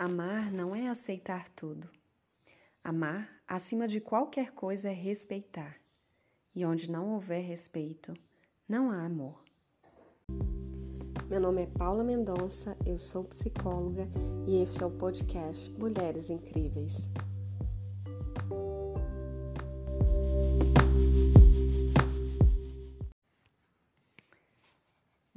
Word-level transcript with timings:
Amar 0.00 0.50
não 0.50 0.74
é 0.74 0.88
aceitar 0.88 1.46
tudo. 1.50 1.86
Amar, 2.82 3.28
acima 3.46 3.86
de 3.86 4.00
qualquer 4.00 4.50
coisa, 4.52 4.88
é 4.88 4.94
respeitar. 4.94 5.76
E 6.54 6.64
onde 6.64 6.90
não 6.90 7.12
houver 7.12 7.42
respeito, 7.42 8.14
não 8.66 8.90
há 8.90 9.04
amor. 9.04 9.44
Meu 11.28 11.38
nome 11.38 11.64
é 11.64 11.66
Paula 11.66 12.02
Mendonça, 12.02 12.78
eu 12.86 12.96
sou 12.96 13.24
psicóloga 13.24 14.08
e 14.48 14.62
este 14.62 14.82
é 14.82 14.86
o 14.86 14.90
podcast 14.90 15.70
Mulheres 15.72 16.30
Incríveis. 16.30 17.06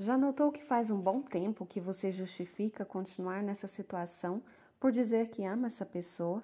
Já 0.04 0.17
notou 0.17 0.51
que 0.51 0.61
faz 0.61 0.89
um 0.89 0.99
bom 0.99 1.21
tempo 1.21 1.65
que 1.65 1.79
você 1.79 2.11
justifica 2.11 2.83
continuar 2.83 3.41
nessa 3.41 3.70
situação 3.70 4.43
por 4.77 4.91
dizer 4.91 5.29
que 5.29 5.45
ama 5.45 5.67
essa 5.67 5.85
pessoa? 5.85 6.43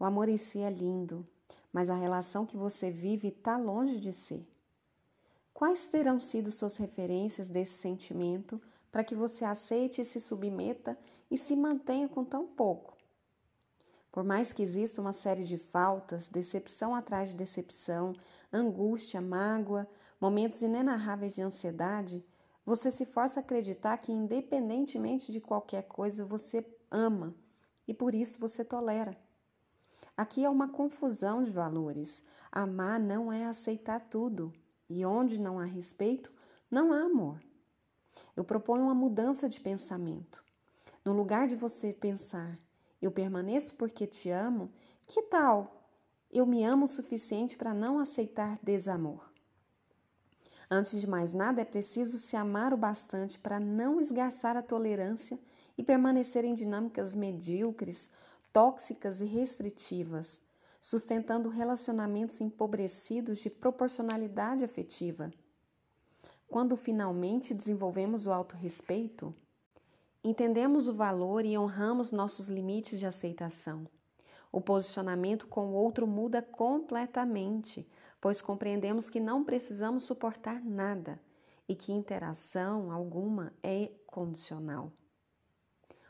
O 0.00 0.04
amor 0.04 0.28
em 0.28 0.36
si 0.36 0.58
é 0.58 0.68
lindo, 0.68 1.24
mas 1.72 1.88
a 1.88 1.94
relação 1.94 2.44
que 2.44 2.56
você 2.56 2.90
vive 2.90 3.28
está 3.28 3.56
longe 3.56 4.00
de 4.00 4.12
ser. 4.12 4.44
Quais 5.54 5.86
terão 5.86 6.18
sido 6.18 6.50
suas 6.50 6.76
referências 6.76 7.46
desse 7.46 7.78
sentimento 7.78 8.60
para 8.90 9.04
que 9.04 9.14
você 9.14 9.44
aceite 9.44 10.00
e 10.00 10.04
se 10.04 10.20
submeta 10.20 10.98
e 11.30 11.38
se 11.38 11.54
mantenha 11.54 12.08
com 12.08 12.24
tão 12.24 12.48
pouco? 12.48 12.96
Por 14.10 14.24
mais 14.24 14.52
que 14.52 14.60
exista 14.60 15.00
uma 15.00 15.12
série 15.12 15.44
de 15.44 15.56
faltas, 15.56 16.26
decepção 16.26 16.96
atrás 16.96 17.28
de 17.30 17.36
decepção, 17.36 18.12
angústia, 18.52 19.20
mágoa, 19.20 19.88
momentos 20.20 20.62
inenarráveis 20.62 21.32
de 21.32 21.42
ansiedade, 21.42 22.24
você 22.70 22.88
se 22.88 23.04
força 23.04 23.40
a 23.40 23.42
acreditar 23.42 23.98
que, 23.98 24.12
independentemente 24.12 25.32
de 25.32 25.40
qualquer 25.40 25.82
coisa, 25.88 26.24
você 26.24 26.64
ama 26.88 27.34
e 27.88 27.92
por 27.92 28.14
isso 28.14 28.38
você 28.38 28.64
tolera. 28.64 29.18
Aqui 30.16 30.44
é 30.44 30.48
uma 30.48 30.68
confusão 30.68 31.42
de 31.42 31.50
valores. 31.50 32.22
Amar 32.52 33.00
não 33.00 33.32
é 33.32 33.44
aceitar 33.44 33.98
tudo, 33.98 34.52
e 34.88 35.04
onde 35.04 35.40
não 35.40 35.58
há 35.58 35.64
respeito, 35.64 36.32
não 36.70 36.92
há 36.92 37.00
amor. 37.00 37.42
Eu 38.36 38.44
proponho 38.44 38.84
uma 38.84 38.94
mudança 38.94 39.48
de 39.48 39.60
pensamento. 39.60 40.44
No 41.04 41.12
lugar 41.12 41.48
de 41.48 41.56
você 41.56 41.92
pensar, 41.92 42.56
eu 43.02 43.10
permaneço 43.10 43.74
porque 43.74 44.06
te 44.06 44.30
amo, 44.30 44.70
que 45.08 45.22
tal 45.22 45.88
eu 46.30 46.46
me 46.46 46.62
amo 46.62 46.84
o 46.84 46.88
suficiente 46.88 47.56
para 47.56 47.74
não 47.74 47.98
aceitar 47.98 48.60
desamor? 48.62 49.29
Antes 50.72 51.00
de 51.00 51.06
mais 51.06 51.32
nada, 51.32 51.60
é 51.60 51.64
preciso 51.64 52.16
se 52.16 52.36
amar 52.36 52.72
o 52.72 52.76
bastante 52.76 53.36
para 53.38 53.58
não 53.58 54.00
esgarçar 54.00 54.56
a 54.56 54.62
tolerância 54.62 55.36
e 55.76 55.82
permanecer 55.82 56.44
em 56.44 56.54
dinâmicas 56.54 57.12
medíocres, 57.12 58.08
tóxicas 58.52 59.20
e 59.20 59.24
restritivas, 59.24 60.40
sustentando 60.80 61.48
relacionamentos 61.48 62.40
empobrecidos 62.40 63.38
de 63.38 63.50
proporcionalidade 63.50 64.62
afetiva. 64.62 65.32
Quando 66.48 66.76
finalmente 66.76 67.52
desenvolvemos 67.52 68.26
o 68.26 68.32
autorrespeito, 68.32 69.34
entendemos 70.22 70.86
o 70.86 70.92
valor 70.92 71.44
e 71.44 71.58
honramos 71.58 72.12
nossos 72.12 72.48
limites 72.48 72.98
de 72.98 73.06
aceitação. 73.06 73.88
O 74.52 74.60
posicionamento 74.60 75.46
com 75.46 75.68
o 75.68 75.74
outro 75.74 76.06
muda 76.06 76.42
completamente, 76.42 77.88
pois 78.20 78.42
compreendemos 78.42 79.08
que 79.08 79.20
não 79.20 79.44
precisamos 79.44 80.04
suportar 80.04 80.64
nada 80.64 81.20
e 81.68 81.74
que 81.74 81.92
interação 81.92 82.90
alguma 82.90 83.52
é 83.62 83.92
condicional. 84.06 84.92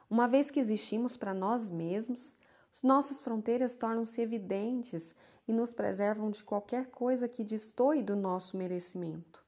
Uma 0.09 0.27
vez 0.27 0.51
que 0.51 0.59
existimos 0.59 1.17
para 1.17 1.35
nós 1.35 1.71
mesmos, 1.71 2.35
nossas 2.83 3.21
fronteiras 3.21 3.77
tornam-se 3.77 4.21
evidentes 4.23 5.15
e 5.47 5.53
nos 5.53 5.73
preservam 5.73 6.31
de 6.31 6.43
qualquer 6.43 6.87
coisa 6.87 7.29
que 7.29 7.45
destoie 7.45 8.03
do 8.03 8.17
nosso 8.17 8.57
merecimento. 8.57 9.45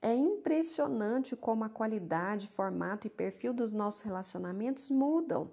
É 0.00 0.14
impressionante 0.14 1.34
como 1.34 1.64
a 1.64 1.68
qualidade, 1.68 2.46
formato 2.48 3.06
e 3.06 3.10
perfil 3.10 3.52
dos 3.52 3.72
nossos 3.72 4.02
relacionamentos 4.02 4.88
mudam. 4.90 5.50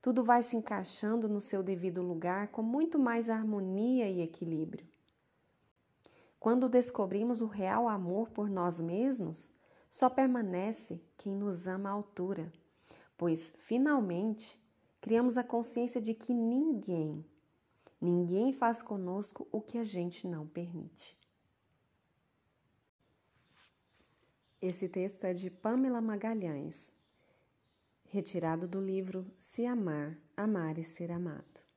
Tudo 0.00 0.22
vai 0.22 0.42
se 0.42 0.56
encaixando 0.56 1.28
no 1.28 1.40
seu 1.40 1.62
devido 1.62 2.02
lugar 2.02 2.48
com 2.48 2.62
muito 2.62 2.98
mais 2.98 3.28
harmonia 3.28 4.08
e 4.08 4.20
equilíbrio. 4.20 4.86
Quando 6.38 6.68
descobrimos 6.68 7.40
o 7.40 7.46
real 7.46 7.88
amor 7.88 8.30
por 8.30 8.48
nós 8.48 8.80
mesmos, 8.80 9.52
só 9.90 10.08
permanece 10.08 11.02
quem 11.16 11.34
nos 11.34 11.66
ama 11.66 11.88
à 11.88 11.92
altura, 11.92 12.52
pois 13.16 13.52
finalmente 13.58 14.60
criamos 15.00 15.36
a 15.36 15.42
consciência 15.42 16.00
de 16.00 16.14
que 16.14 16.32
ninguém, 16.32 17.24
ninguém 18.00 18.52
faz 18.52 18.82
conosco 18.82 19.48
o 19.50 19.60
que 19.60 19.78
a 19.78 19.84
gente 19.84 20.28
não 20.28 20.46
permite. 20.46 21.18
Esse 24.60 24.88
texto 24.88 25.24
é 25.24 25.32
de 25.32 25.50
Pamela 25.50 26.00
Magalhães, 26.00 26.92
retirado 28.18 28.66
do 28.66 28.80
livro 28.80 29.24
Se 29.38 29.64
Amar, 29.64 30.18
Amar 30.36 30.76
e 30.76 30.82
Ser 30.82 31.12
Amado. 31.12 31.67